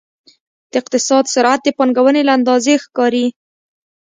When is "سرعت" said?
1.33-1.59